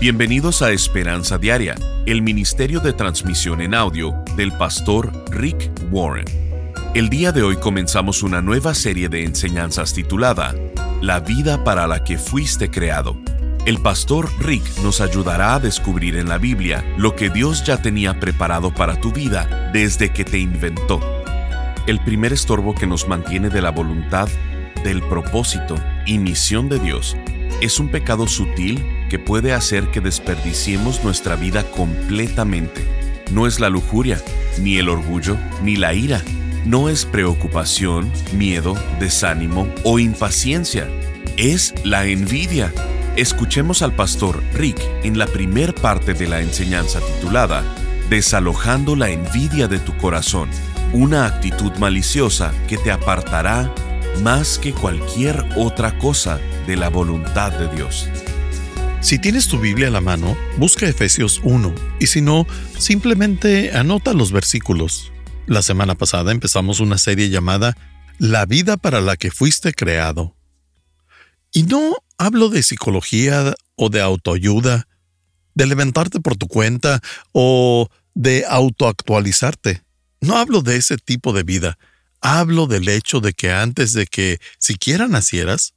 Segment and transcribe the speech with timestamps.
[0.00, 1.74] Bienvenidos a Esperanza Diaria,
[2.06, 6.24] el Ministerio de Transmisión en Audio del pastor Rick Warren.
[6.94, 10.54] El día de hoy comenzamos una nueva serie de enseñanzas titulada
[11.02, 13.18] La vida para la que fuiste creado.
[13.66, 18.18] El pastor Rick nos ayudará a descubrir en la Biblia lo que Dios ya tenía
[18.18, 20.98] preparado para tu vida desde que te inventó.
[21.86, 24.30] El primer estorbo que nos mantiene de la voluntad,
[24.82, 25.74] del propósito
[26.06, 27.18] y misión de Dios
[27.60, 32.82] es un pecado sutil que puede hacer que desperdiciemos nuestra vida completamente.
[33.32, 34.22] No es la lujuria,
[34.62, 36.22] ni el orgullo, ni la ira.
[36.64, 40.88] No es preocupación, miedo, desánimo o impaciencia.
[41.36, 42.72] Es la envidia.
[43.16, 47.64] Escuchemos al pastor Rick en la primer parte de la enseñanza titulada
[48.08, 50.48] Desalojando la envidia de tu corazón,
[50.92, 53.72] una actitud maliciosa que te apartará
[54.22, 58.08] más que cualquier otra cosa de la voluntad de Dios.
[59.02, 62.46] Si tienes tu Biblia a la mano, busca Efesios 1 y si no,
[62.78, 65.10] simplemente anota los versículos.
[65.46, 67.76] La semana pasada empezamos una serie llamada
[68.18, 70.36] La vida para la que fuiste creado.
[71.50, 74.86] Y no hablo de psicología o de autoayuda,
[75.54, 77.00] de levantarte por tu cuenta
[77.32, 79.82] o de autoactualizarte.
[80.20, 81.78] No hablo de ese tipo de vida.
[82.20, 85.72] Hablo del hecho de que antes de que siquiera nacieras,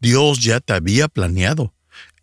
[0.00, 1.73] Dios ya te había planeado.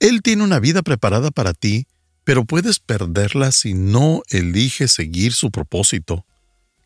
[0.02, 1.86] Él tiene una vida preparada para ti,
[2.24, 6.26] pero puedes perderla si no eliges seguir su propósito.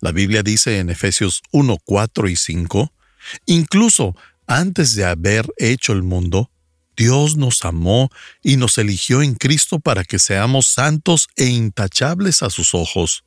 [0.02, 2.92] La Biblia dice en Efesios 1, 4 y 5,
[3.46, 6.52] incluso antes de haber hecho el mundo,
[6.98, 8.10] Dios nos amó
[8.44, 13.24] y nos eligió en Cristo para que seamos santos e intachables a sus ojos.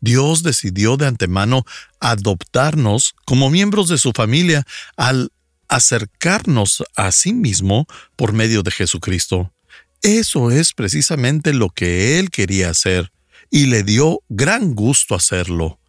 [0.00, 1.66] Dios decidió de antemano
[2.00, 4.64] adoptarnos como miembros de su familia
[4.96, 5.30] al
[5.68, 7.86] acercarnos a sí mismo
[8.16, 9.52] por medio de Jesucristo.
[10.02, 13.12] Eso es precisamente lo que Él quería hacer,
[13.50, 15.80] y le dio gran gusto hacerlo.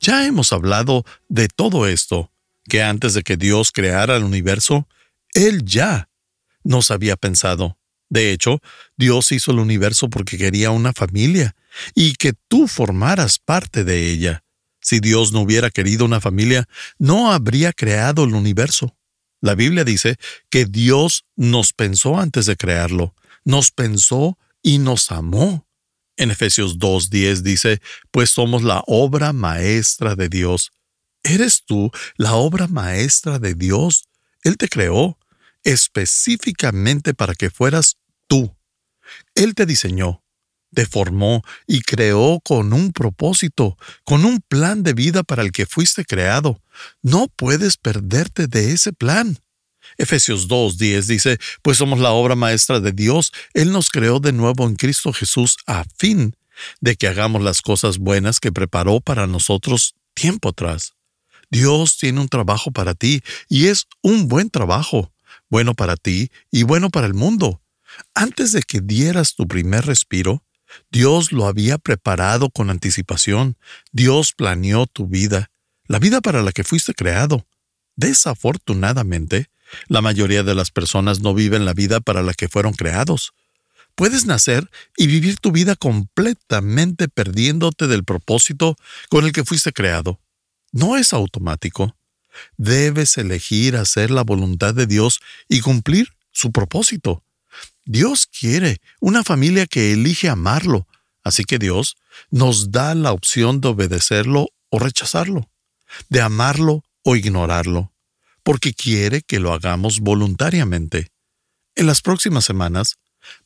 [0.00, 2.30] Ya hemos hablado de todo esto,
[2.68, 4.88] que antes de que Dios creara el universo,
[5.34, 6.08] Él ya
[6.62, 7.78] nos había pensado.
[8.08, 8.60] De hecho,
[8.96, 11.54] Dios hizo el universo porque quería una familia,
[11.94, 14.44] y que tú formaras parte de ella.
[14.80, 18.94] Si Dios no hubiera querido una familia, no habría creado el universo.
[19.44, 20.16] La Biblia dice
[20.48, 25.68] que Dios nos pensó antes de crearlo, nos pensó y nos amó.
[26.16, 30.70] En Efesios 2.10 dice, pues somos la obra maestra de Dios.
[31.22, 34.08] ¿Eres tú la obra maestra de Dios?
[34.44, 35.18] Él te creó
[35.62, 38.56] específicamente para que fueras tú.
[39.34, 40.23] Él te diseñó,
[40.74, 45.66] te formó y creó con un propósito, con un plan de vida para el que
[45.66, 46.60] fuiste creado.
[47.02, 49.38] No puedes perderte de ese plan.
[49.96, 54.66] Efesios 2.10 dice, pues somos la obra maestra de Dios, Él nos creó de nuevo
[54.66, 56.34] en Cristo Jesús a fin
[56.80, 60.94] de que hagamos las cosas buenas que preparó para nosotros tiempo atrás.
[61.50, 65.12] Dios tiene un trabajo para ti y es un buen trabajo,
[65.48, 67.60] bueno para ti y bueno para el mundo.
[68.14, 70.42] Antes de que dieras tu primer respiro,
[70.90, 73.56] Dios lo había preparado con anticipación.
[73.92, 75.50] Dios planeó tu vida,
[75.86, 77.46] la vida para la que fuiste creado.
[77.96, 79.50] Desafortunadamente,
[79.88, 83.32] la mayoría de las personas no viven la vida para la que fueron creados.
[83.94, 88.76] Puedes nacer y vivir tu vida completamente perdiéndote del propósito
[89.08, 90.20] con el que fuiste creado.
[90.72, 91.96] No es automático.
[92.56, 97.22] Debes elegir hacer la voluntad de Dios y cumplir su propósito.
[97.84, 100.86] Dios quiere una familia que elige amarlo,
[101.22, 101.96] así que Dios
[102.30, 105.50] nos da la opción de obedecerlo o rechazarlo,
[106.08, 107.92] de amarlo o ignorarlo,
[108.42, 111.12] porque quiere que lo hagamos voluntariamente.
[111.74, 112.96] En las próximas semanas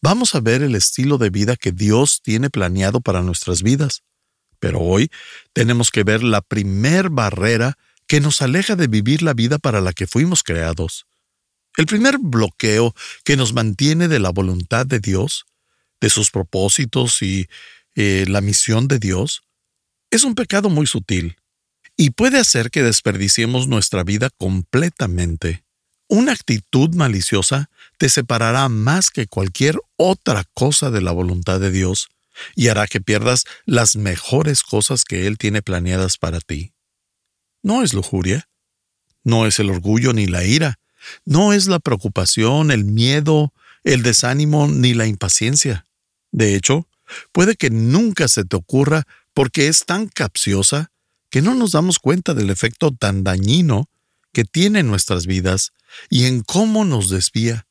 [0.01, 4.03] vamos a ver el estilo de vida que Dios tiene planeado para nuestras vidas,
[4.61, 5.11] pero hoy
[5.53, 7.77] tenemos que ver la primer barrera
[8.07, 11.08] que nos aleja de vivir la vida para la que fuimos creados.
[11.79, 12.93] El primer bloqueo
[13.25, 15.47] que nos mantiene de la voluntad de Dios,
[16.01, 17.47] de sus propósitos y
[17.95, 19.43] eh, la misión de Dios,
[20.11, 21.37] es un pecado muy sutil
[21.97, 25.63] y puede hacer que desperdiciemos nuestra vida completamente.
[26.09, 32.09] Una actitud maliciosa te separará más que cualquier otra cosa de la voluntad de Dios
[32.57, 36.73] y hará que pierdas las mejores cosas que Él tiene planeadas para ti.
[37.63, 38.49] No es lujuria,
[39.23, 40.81] no es el orgullo ni la ira,
[41.25, 43.53] no es la preocupación, el miedo,
[43.85, 45.85] el desánimo ni la impaciencia.
[46.31, 46.87] De hecho,
[47.33, 49.05] puede que nunca se te ocurra
[49.35, 50.91] porque es tan capciosa
[51.31, 53.89] que no nos damos cuenta del efecto tan dañino
[54.33, 55.73] que tiene en nuestras vidas
[56.11, 57.67] y en cómo nos desvía.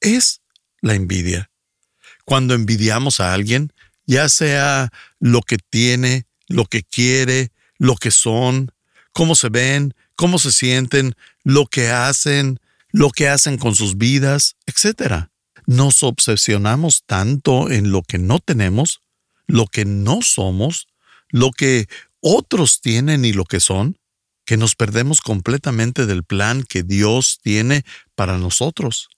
[0.00, 0.40] Es
[0.80, 1.48] la envidia.
[2.24, 3.72] cuando envidiamos a alguien,
[4.06, 8.70] ya sea lo que tiene, lo que quiere, lo que son,
[9.12, 12.58] cómo se ven, cómo se sienten, lo que hacen,
[12.90, 15.26] lo que hacen con sus vidas, etc.
[15.66, 19.00] Nos obsesionamos tanto en lo que no tenemos,
[19.46, 20.88] lo que no somos,
[21.28, 21.88] lo que
[22.20, 23.98] otros tienen y lo que son,
[24.44, 27.84] que nos perdemos completamente del plan que Dios tiene
[28.14, 29.08] para nosotros.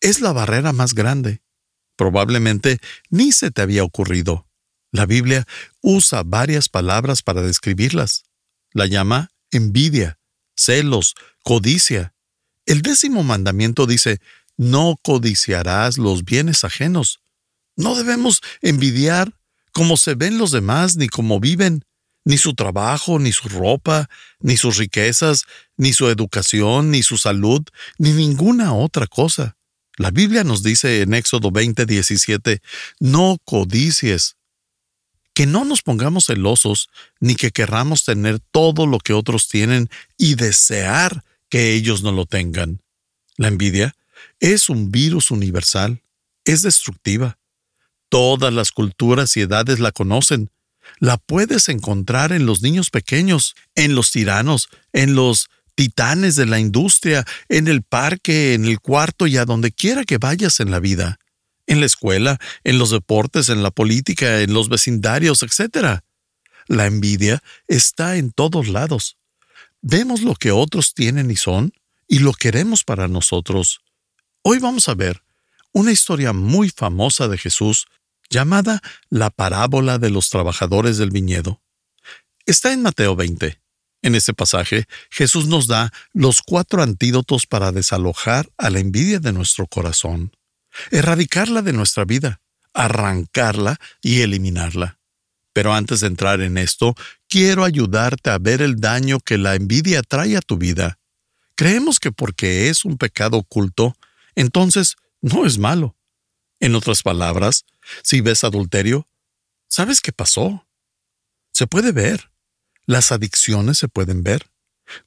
[0.00, 1.42] Es la barrera más grande.
[1.96, 2.78] Probablemente
[3.10, 4.46] ni se te había ocurrido.
[4.92, 5.46] La Biblia
[5.80, 8.24] usa varias palabras para describirlas.
[8.72, 10.18] La llama envidia,
[10.56, 12.14] celos, codicia.
[12.66, 14.20] El décimo mandamiento dice,
[14.56, 17.20] no codiciarás los bienes ajenos.
[17.76, 19.32] No debemos envidiar
[19.72, 21.84] como se ven los demás ni cómo viven,
[22.24, 25.44] ni su trabajo, ni su ropa, ni sus riquezas,
[25.76, 27.62] ni su educación, ni su salud,
[27.96, 29.56] ni ninguna otra cosa.
[29.96, 32.60] La Biblia nos dice en Éxodo 20, 17,
[33.00, 34.36] no codicies,
[35.32, 40.34] que no nos pongamos celosos, ni que querramos tener todo lo que otros tienen y
[40.34, 42.82] desear que ellos no lo tengan.
[43.36, 43.94] La envidia
[44.40, 46.02] es un virus universal,
[46.44, 47.38] es destructiva.
[48.08, 50.50] Todas las culturas y edades la conocen,
[50.98, 56.58] la puedes encontrar en los niños pequeños, en los tiranos, en los titanes de la
[56.58, 60.80] industria, en el parque, en el cuarto y a donde quiera que vayas en la
[60.80, 61.18] vida,
[61.66, 66.00] en la escuela, en los deportes, en la política, en los vecindarios, etc.
[66.66, 69.17] La envidia está en todos lados.
[69.80, 71.72] Vemos lo que otros tienen y son
[72.08, 73.80] y lo queremos para nosotros.
[74.42, 75.22] Hoy vamos a ver
[75.72, 77.86] una historia muy famosa de Jesús
[78.28, 81.62] llamada la parábola de los trabajadores del viñedo.
[82.44, 83.60] Está en Mateo 20.
[84.02, 89.32] En ese pasaje, Jesús nos da los cuatro antídotos para desalojar a la envidia de
[89.32, 90.32] nuestro corazón,
[90.90, 92.40] erradicarla de nuestra vida,
[92.74, 94.97] arrancarla y eliminarla.
[95.52, 96.94] Pero antes de entrar en esto,
[97.28, 100.98] quiero ayudarte a ver el daño que la envidia trae a tu vida.
[101.54, 103.96] Creemos que porque es un pecado oculto,
[104.34, 105.96] entonces no es malo.
[106.60, 107.64] En otras palabras,
[108.02, 109.08] si ves adulterio,
[109.68, 110.66] ¿sabes qué pasó?
[111.52, 112.30] Se puede ver.
[112.86, 114.50] Las adicciones se pueden ver.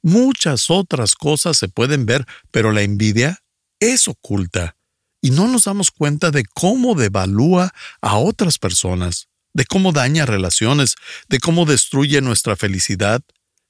[0.02, 3.42] Muchas otras cosas se pueden ver, pero la envidia
[3.80, 4.76] es oculta
[5.22, 10.96] y no nos damos cuenta de cómo devalúa a otras personas, de cómo daña relaciones,
[11.28, 13.22] de cómo destruye nuestra felicidad,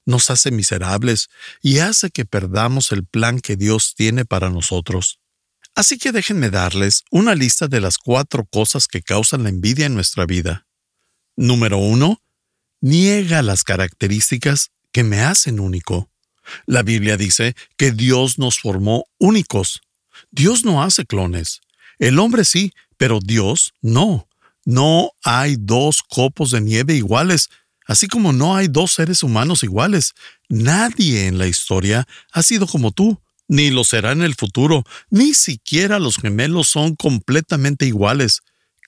[0.05, 1.29] nos hace miserables
[1.61, 5.19] y hace que perdamos el plan que Dios tiene para nosotros.
[5.75, 9.95] Así que déjenme darles una lista de las cuatro cosas que causan la envidia en
[9.95, 10.67] nuestra vida.
[11.37, 12.21] Número uno,
[12.81, 16.11] niega las características que me hacen único.
[16.67, 19.81] La Biblia dice que Dios nos formó únicos.
[20.31, 21.61] Dios no hace clones.
[21.99, 24.29] El hombre sí, pero Dios no.
[24.65, 27.51] No hay dos copos de nieve iguales,
[27.87, 30.13] así como no hay dos seres humanos iguales.
[30.49, 35.35] Nadie en la historia ha sido como tú ni lo será en el futuro, ni
[35.35, 38.41] siquiera los gemelos son completamente iguales.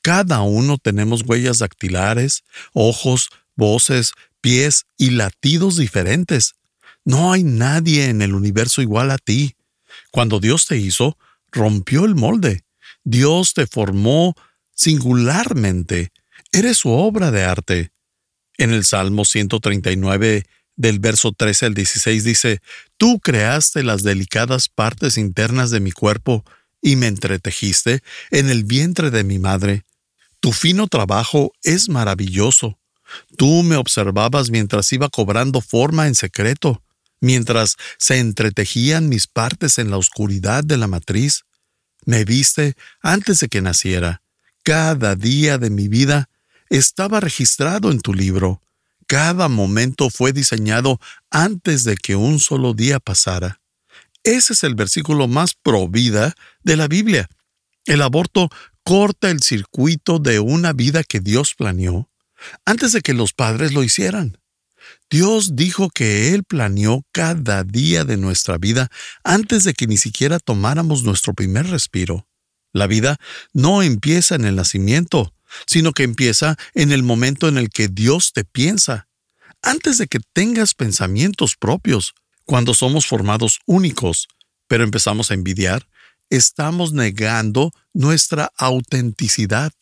[0.03, 6.55] Cada uno tenemos huellas dactilares, ojos, voces, pies y latidos diferentes.
[7.05, 9.55] No hay nadie en el universo igual a ti.
[10.11, 11.19] Cuando Dios te hizo,
[11.53, 12.65] rompió el molde.
[13.05, 14.35] Dios te formó
[14.75, 16.13] singularmente.
[16.53, 17.93] Eres su obra de arte.
[18.57, 20.45] En el Salmo 139
[20.77, 22.61] del verso 13 al 16 dice,
[22.97, 26.45] Tú creaste las delicadas partes internas de mi cuerpo
[26.81, 29.85] y me entretejiste en el vientre de mi madre.
[30.41, 32.79] Tu fino trabajo es maravilloso.
[33.37, 36.83] Tú me observabas mientras iba cobrando forma en secreto,
[37.21, 41.45] mientras se entretejían mis partes en la oscuridad de la matriz.
[42.05, 44.24] Me viste antes de que naciera.
[44.65, 46.29] Cada día de mi vida
[46.69, 48.61] estaba registrado en tu libro
[49.06, 53.61] cada momento fue diseñado antes de que un solo día pasara.
[54.23, 57.29] Ese es el versículo más pro vida de la Biblia.
[57.85, 58.49] El aborto
[58.83, 62.11] corta el circuito de una vida que Dios planeó
[62.65, 64.39] antes de que los padres lo hicieran.
[65.11, 68.91] Dios dijo que Él planeó cada día de nuestra vida
[69.23, 72.27] antes de que ni siquiera tomáramos nuestro primer respiro.
[72.75, 73.17] La vida
[73.55, 75.33] no empieza en el nacimiento,
[75.67, 79.09] sino que empieza en el momento en el que Dios te piensa,
[79.63, 82.15] antes de que tengas pensamientos propios.
[82.45, 84.29] Cuando somos formados únicos,
[84.67, 85.89] pero empezamos a envidiar,
[86.29, 89.73] estamos negando nuestra autenticidad.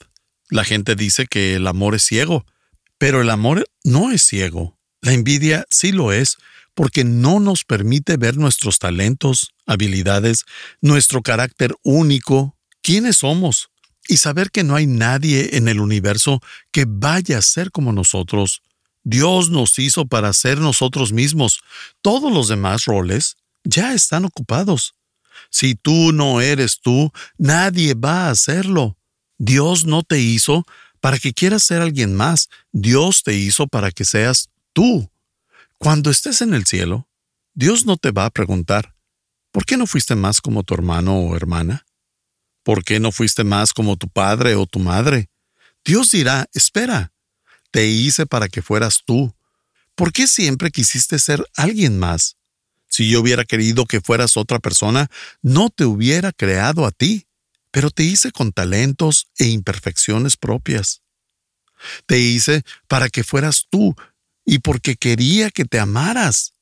[0.50, 2.44] La gente dice que el amor es ciego,
[2.98, 4.78] pero el amor no es ciego.
[5.00, 6.36] La envidia sí lo es,
[6.74, 10.44] porque no nos permite ver nuestros talentos, habilidades,
[10.80, 13.70] nuestro carácter único, quiénes somos
[14.08, 18.62] y saber que no hay nadie en el universo que vaya a ser como nosotros.
[19.04, 21.60] Dios nos hizo para ser nosotros mismos.
[22.02, 24.94] Todos los demás roles ya están ocupados.
[25.50, 28.96] Si tú no eres tú, nadie va a hacerlo.
[29.38, 30.64] Dios no te hizo
[31.00, 32.48] para que quieras ser alguien más.
[32.70, 35.10] Dios te hizo para que seas tú.
[35.78, 37.08] Cuando estés en el cielo,
[37.54, 38.94] Dios no te va a preguntar,
[39.50, 41.84] ¿por qué no fuiste más como tu hermano o hermana?
[42.62, 45.30] ¿Por qué no fuiste más como tu padre o tu madre?
[45.84, 47.12] Dios dirá, espera,
[47.70, 49.34] te hice para que fueras tú.
[49.94, 52.36] ¿Por qué siempre quisiste ser alguien más?
[52.88, 57.26] Si yo hubiera querido que fueras otra persona, no te hubiera creado a ti,
[57.70, 61.00] pero te hice con talentos e imperfecciones propias.
[62.04, 63.96] Te hice para que fueras tú
[64.44, 66.52] y porque quería que te amaras.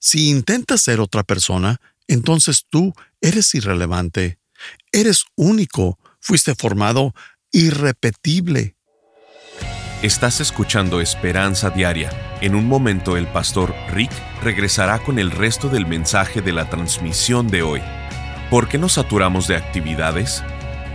[0.00, 4.39] Si intentas ser otra persona, entonces tú eres irrelevante.
[4.92, 7.14] Eres único, fuiste formado
[7.52, 8.74] irrepetible.
[10.02, 12.10] Estás escuchando Esperanza Diaria.
[12.40, 14.10] En un momento el pastor Rick
[14.42, 17.80] regresará con el resto del mensaje de la transmisión de hoy.
[18.50, 20.42] ¿Por qué nos saturamos de actividades?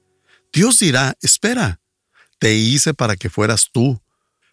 [0.52, 1.80] Dios dirá, espera,
[2.44, 4.02] te hice para que fueras tú.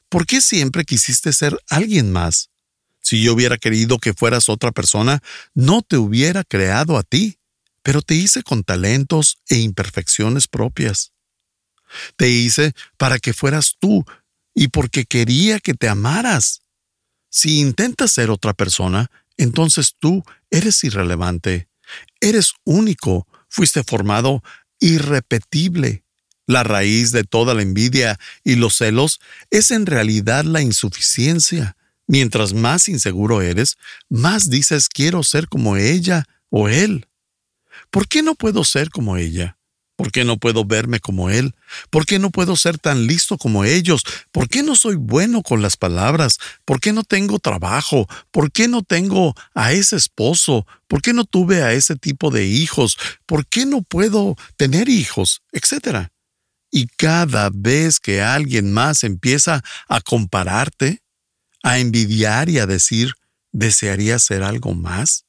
[0.09, 2.51] ¿Por qué siempre quisiste ser alguien más?
[3.01, 5.23] Si yo hubiera querido que fueras otra persona,
[5.55, 7.41] no te hubiera creado a ti
[7.83, 11.13] pero te hice con talentos e imperfecciones propias.
[12.17, 14.05] Te hice para que fueras tú
[14.55, 16.63] y porque quería que te amaras.
[17.31, 21.69] Si intentas ser otra persona, entonces tú eres irrelevante.
[22.21, 24.43] Eres único, fuiste formado
[24.79, 26.05] irrepetible.
[26.51, 29.21] La raíz de toda la envidia y los celos
[29.53, 31.77] es en realidad la insuficiencia.
[32.09, 33.77] Mientras más inseguro eres,
[34.09, 37.07] más dices quiero ser como ella o él.
[37.93, 39.59] ¿Por qué no puedo ser como ella?
[39.95, 41.55] ¿Por qué no puedo verme como él?
[41.89, 44.03] ¿Por qué no puedo ser tan listo como ellos?
[44.33, 46.39] ¿Por qué no soy bueno con las palabras?
[46.65, 48.09] ¿Por qué no tengo trabajo?
[48.33, 50.67] ¿Por qué no tengo a ese esposo?
[50.89, 52.99] ¿Por qué no tuve a ese tipo de hijos?
[53.25, 55.43] ¿Por qué no puedo tener hijos?
[55.53, 56.11] Etcétera.
[56.71, 61.03] Y cada vez que alguien más empieza a compararte,
[61.63, 63.15] a envidiar y a decir,
[63.53, 65.25] ¿desearía ser algo más?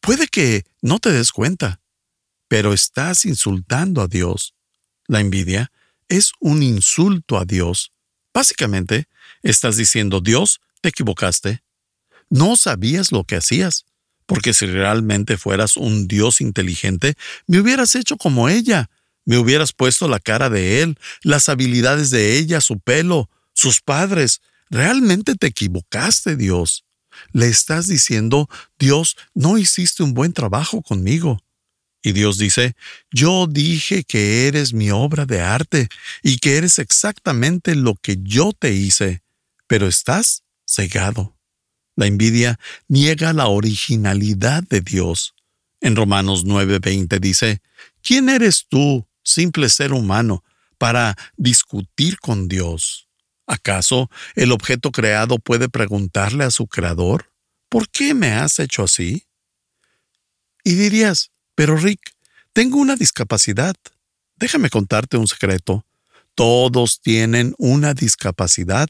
[0.00, 1.80] Puede que no te des cuenta,
[2.48, 4.54] pero estás insultando a Dios.
[5.06, 5.70] La envidia
[6.08, 7.92] es un insulto a Dios.
[8.32, 9.08] Básicamente,
[9.42, 11.62] estás diciendo, Dios, te equivocaste.
[12.28, 13.86] No sabías lo que hacías,
[14.26, 17.14] porque si realmente fueras un Dios inteligente,
[17.46, 18.90] me hubieras hecho como ella,
[19.24, 24.40] me hubieras puesto la cara de él, las habilidades de ella, su pelo, sus padres.
[24.70, 26.84] Realmente te equivocaste, Dios.
[27.32, 31.38] Le estás diciendo, Dios, no hiciste un buen trabajo conmigo.
[32.02, 32.76] Y Dios dice,
[33.10, 35.88] yo dije que eres mi obra de arte
[36.22, 39.22] y que eres exactamente lo que yo te hice,
[39.66, 41.34] pero estás cegado.
[41.96, 45.34] La envidia niega la originalidad de Dios.
[45.80, 47.62] En Romanos 9:20 dice,
[48.02, 50.44] ¿quién eres tú, simple ser humano,
[50.78, 53.08] para discutir con Dios?
[53.46, 57.30] ¿Acaso el objeto creado puede preguntarle a su creador,
[57.68, 59.26] ¿por qué me has hecho así?
[60.62, 62.00] Y dirías, pero Rick,
[62.52, 63.74] tengo una discapacidad.
[64.36, 65.84] Déjame contarte un secreto.
[66.34, 68.88] Todos tienen una discapacidad.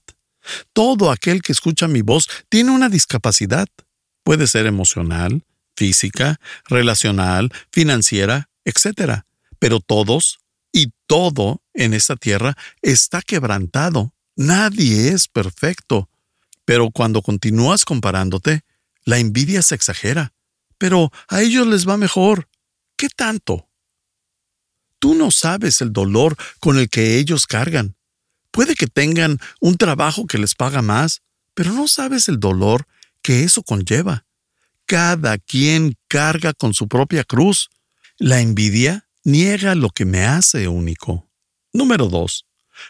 [0.72, 3.66] Todo aquel que escucha mi voz tiene una discapacidad.
[4.22, 5.42] Puede ser emocional,
[5.76, 9.24] física, relacional, financiera, etc.
[9.58, 10.38] Pero todos
[10.72, 14.12] y todo en esta tierra está quebrantado.
[14.36, 16.08] Nadie es perfecto.
[16.64, 18.62] Pero cuando continúas comparándote,
[19.04, 20.32] la envidia se exagera.
[20.78, 22.48] Pero a ellos les va mejor.
[22.96, 23.68] ¿Qué tanto?
[24.98, 27.96] Tú no sabes el dolor con el que ellos cargan.
[28.50, 31.22] Puede que tengan un trabajo que les paga más,
[31.54, 32.86] pero no sabes el dolor
[33.20, 34.24] que eso conlleva.
[34.86, 37.70] Cada quien carga con su propia cruz.
[38.16, 41.28] La envidia niega lo que me hace único.
[41.72, 42.46] Número 2.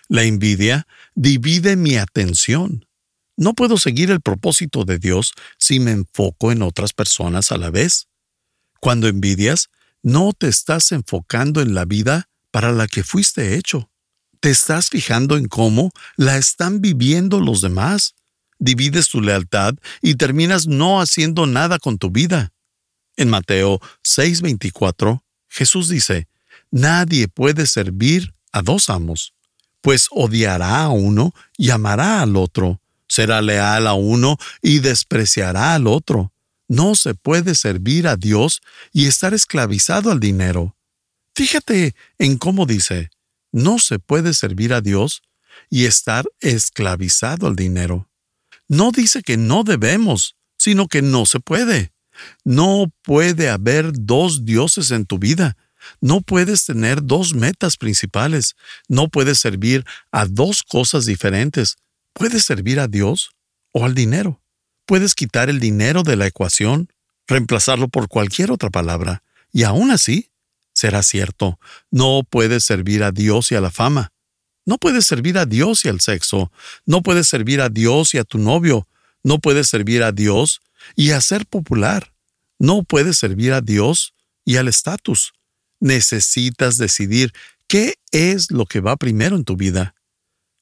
[0.09, 2.87] La envidia divide mi atención.
[3.37, 7.71] No puedo seguir el propósito de Dios si me enfoco en otras personas a la
[7.71, 8.09] vez.
[8.81, 9.71] Cuando envidias,
[10.03, 13.91] no te estás enfocando en la vida para la que fuiste hecho.
[14.41, 18.14] Te estás fijando en cómo la están viviendo los demás.
[18.59, 22.53] Divides tu lealtad y terminas no haciendo nada con tu vida.
[23.16, 25.23] En Mateo 6:24,
[25.55, 26.27] Jesús dice,
[26.73, 29.35] Nadie puede servir a dos amos,
[29.81, 35.87] pues odiará a uno y amará al otro, será leal a uno y despreciará al
[35.87, 36.33] otro.
[36.67, 38.62] No se puede servir a Dios
[38.93, 40.75] y estar esclavizado al dinero.
[41.37, 43.11] Fíjate en cómo dice,
[43.53, 45.23] no se puede servir a Dios
[45.71, 48.09] y estar esclavizado al dinero.
[48.67, 51.93] No dice que no debemos, sino que no se puede.
[52.44, 55.57] No puede haber dos dioses en tu vida.
[56.00, 58.57] No puedes tener dos metas principales.
[58.88, 61.77] No puedes servir a dos cosas diferentes.
[62.12, 63.31] Puedes servir a Dios
[63.72, 64.40] o al dinero.
[64.87, 66.88] Puedes quitar el dinero de la ecuación,
[67.27, 70.31] reemplazarlo por cualquier otra palabra, y aún así
[70.74, 71.59] será cierto.
[71.90, 74.12] No puedes servir a Dios y a la fama.
[74.66, 76.50] No puedes servir a Dios y al sexo.
[76.87, 78.87] No puedes servir a Dios y a tu novio.
[79.22, 80.61] No puedes servir a Dios
[80.97, 82.12] y a ser popular.
[82.59, 85.33] No puedes servir a Dios y al estatus.
[85.81, 87.33] Necesitas decidir
[87.66, 89.94] qué es lo que va primero en tu vida.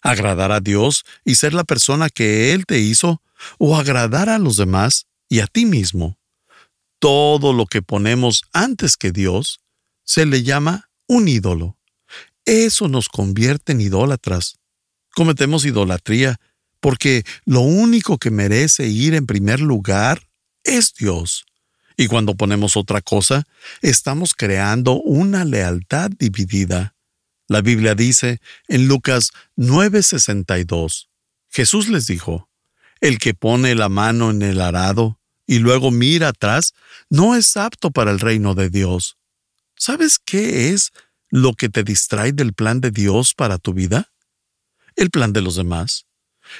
[0.00, 3.22] Agradar a Dios y ser la persona que Él te hizo
[3.58, 6.18] o agradar a los demás y a ti mismo.
[6.98, 9.60] Todo lo que ponemos antes que Dios
[10.04, 11.76] se le llama un ídolo.
[12.44, 14.58] Eso nos convierte en idólatras.
[15.14, 16.40] Cometemos idolatría
[16.82, 20.28] porque lo único que merece ir en primer lugar
[20.64, 21.46] es Dios.
[21.96, 23.44] Y cuando ponemos otra cosa,
[23.82, 26.96] estamos creando una lealtad dividida.
[27.46, 31.08] La Biblia dice en Lucas 9:62,
[31.50, 32.48] Jesús les dijo,
[33.00, 36.74] el que pone la mano en el arado y luego mira atrás
[37.10, 39.18] no es apto para el reino de Dios.
[39.76, 40.90] ¿Sabes qué es
[41.30, 44.10] lo que te distrae del plan de Dios para tu vida?
[44.96, 46.06] El plan de los demás.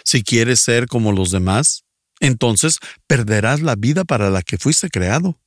[0.05, 1.85] Si quieres ser como los demás,
[2.21, 5.41] entonces perderás la vida para la que fuiste creado,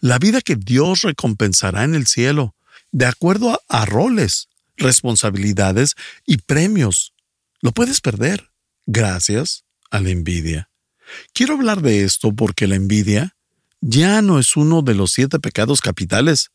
[0.00, 2.54] la vida que Dios recompensará en el cielo,
[2.90, 5.94] de acuerdo a, roles, responsabilidades
[6.26, 7.14] y premios.
[7.60, 8.50] Lo puedes perder.
[8.86, 10.70] Gracias a la envidia.
[11.32, 13.36] Quiero hablar de esto porque la envidia
[13.80, 16.50] ya no es uno de los siete pecados capitales,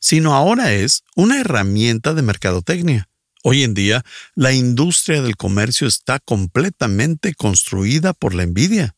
[0.00, 3.08] sino ahora es una herramienta de mercadotecnia.
[3.48, 4.04] Hoy en día,
[4.34, 8.96] la industria del comercio está completamente construida por la envidia.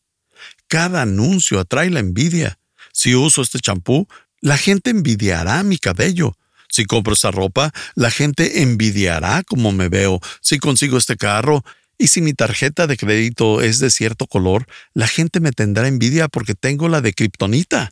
[0.67, 2.57] Cada anuncio atrae la envidia.
[2.91, 4.07] Si uso este champú,
[4.41, 6.35] la gente envidiará mi cabello.
[6.67, 10.19] Si compro esta ropa, la gente envidiará cómo me veo.
[10.41, 11.63] Si consigo este carro,
[11.99, 16.27] y si mi tarjeta de crédito es de cierto color, la gente me tendrá envidia
[16.27, 17.91] porque tengo la de kriptonita.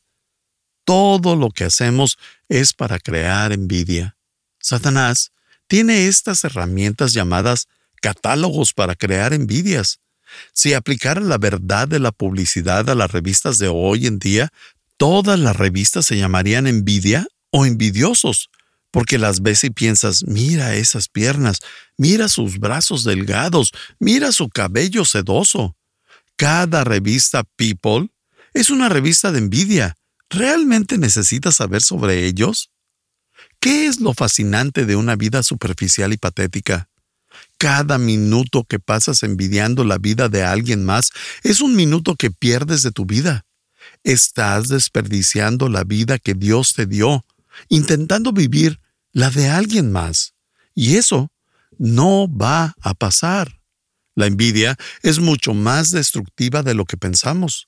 [0.86, 2.18] Todo lo que hacemos
[2.50, 4.18] es para crear envidia.
[4.60, 5.34] Satanás
[5.68, 7.68] tiene estas herramientas llamadas
[8.02, 10.00] catálogos para crear envidias.
[10.54, 14.50] Si aplicara la verdad de la publicidad a las revistas de hoy en día,
[14.98, 18.50] todas las revistas se llamarían envidia o envidiosos,
[18.92, 21.60] porque las ves y piensas, mira esas piernas,
[21.98, 25.76] mira sus brazos delgados, mira su cabello sedoso.
[26.36, 28.10] Cada revista People
[28.54, 29.96] es una revista de envidia.
[30.30, 32.70] ¿Realmente necesitas saber sobre ellos?
[33.60, 36.90] ¿Qué es lo fascinante de una vida superficial y patética?
[37.58, 41.12] Cada minuto que pasas envidiando la vida de alguien más
[41.44, 43.46] es un minuto que pierdes de tu vida.
[44.04, 47.26] Estás desperdiciando la vida que Dios te dio,
[47.68, 48.80] intentando vivir
[49.12, 50.34] la de alguien más.
[50.76, 51.32] Y eso
[51.78, 53.60] no va a pasar.
[54.16, 57.68] La envidia es mucho más destructiva de lo que pensamos.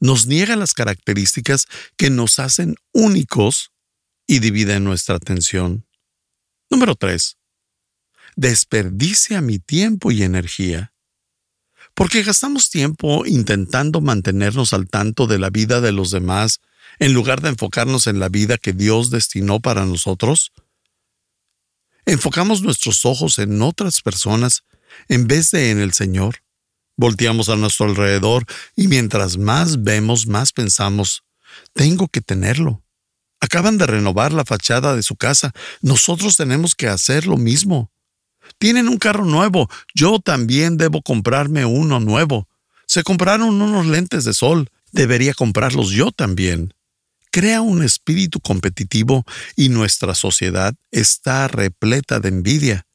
[0.00, 3.72] Nos niega las características que nos hacen únicos
[4.28, 5.86] y divide nuestra atención.
[6.70, 7.38] Número 3.
[8.36, 10.92] Desperdicia mi tiempo y energía.
[11.94, 16.60] Porque gastamos tiempo intentando mantenernos al tanto de la vida de los demás
[17.00, 20.52] en lugar de enfocarnos en la vida que Dios destinó para nosotros.
[22.04, 24.62] Enfocamos nuestros ojos en otras personas
[25.08, 26.42] en vez de en el Señor.
[26.96, 28.44] Volteamos a nuestro alrededor
[28.76, 31.24] y mientras más vemos, más pensamos,
[31.72, 32.82] tengo que tenerlo.
[33.40, 35.52] Acaban de renovar la fachada de su casa.
[35.80, 37.90] Nosotros tenemos que hacer lo mismo.
[38.58, 39.68] Tienen un carro nuevo.
[39.94, 42.48] Yo también debo comprarme uno nuevo.
[42.86, 44.70] Se compraron unos lentes de sol.
[44.92, 46.74] Debería comprarlos yo también.
[47.30, 49.24] Crea un espíritu competitivo
[49.54, 52.86] y nuestra sociedad está repleta de envidia.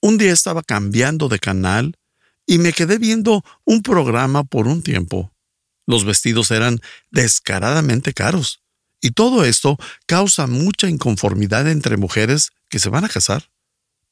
[0.00, 1.96] Un día estaba cambiando de canal
[2.46, 5.32] y me quedé viendo un programa por un tiempo.
[5.86, 8.62] Los vestidos eran descaradamente caros.
[9.00, 13.50] Y todo esto causa mucha inconformidad entre mujeres que se van a casar.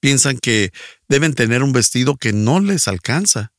[0.00, 0.72] Piensan que
[1.08, 3.52] deben tener un vestido que no les alcanza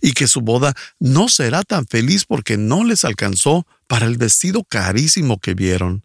[0.00, 4.64] y que su boda no será tan feliz porque no les alcanzó para el vestido
[4.64, 6.04] carísimo que vieron.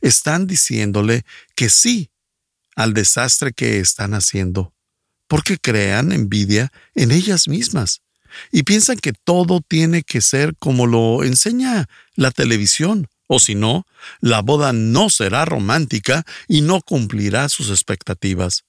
[0.00, 1.24] Están diciéndole
[1.54, 2.10] que sí
[2.76, 4.74] al desastre que están haciendo,
[5.26, 8.02] porque crean envidia en ellas mismas
[8.50, 13.86] y piensan que todo tiene que ser como lo enseña la televisión o si no,
[14.20, 18.64] la boda no será romántica y no cumplirá sus expectativas.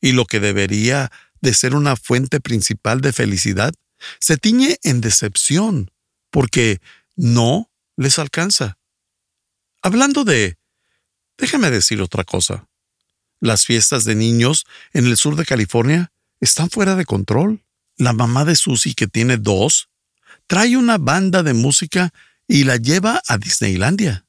[0.00, 3.72] Y lo que debería de ser una fuente principal de felicidad
[4.18, 5.90] se tiñe en decepción,
[6.30, 6.80] porque
[7.16, 8.78] no les alcanza.
[9.82, 10.58] Hablando de...
[11.38, 12.66] Déjame decir otra cosa.
[13.40, 17.64] Las fiestas de niños en el sur de California están fuera de control.
[17.96, 19.88] La mamá de Susie, que tiene dos,
[20.46, 22.12] trae una banda de música
[22.52, 24.26] y la lleva a Disneylandia.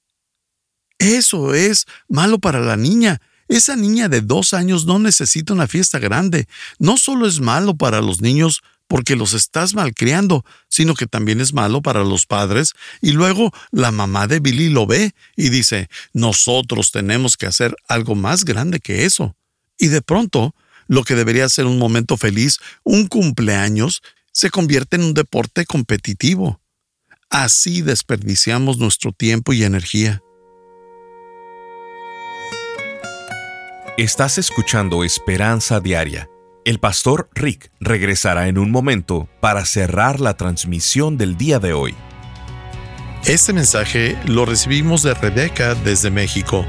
[0.98, 3.20] Eso es malo para la niña.
[3.50, 6.48] Esa niña de dos años no necesita una fiesta grande.
[6.80, 11.54] No solo es malo para los niños porque los estás malcriando, sino que también es
[11.54, 12.72] malo para los padres.
[13.02, 18.16] Y luego la mamá de Billy lo ve y dice, nosotros tenemos que hacer algo
[18.16, 19.36] más grande que eso.
[19.78, 20.56] Y de pronto,
[20.88, 26.63] lo que debería ser un momento feliz, un cumpleaños, se convierte en un deporte competitivo.
[27.34, 30.22] Así desperdiciamos nuestro tiempo y energía.
[33.98, 36.30] Estás escuchando Esperanza Diaria.
[36.64, 41.96] El pastor Rick regresará en un momento para cerrar la transmisión del día de hoy.
[43.26, 46.64] Este mensaje lo recibimos de Rebeca desde México.